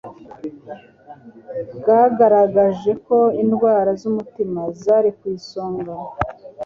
bwagaragaje 1.77 2.91
ko 3.05 3.17
indwara 3.41 3.91
z'umutima 4.01 4.59
zari 4.81 5.09
ku 5.17 5.23
isonga 5.37 5.93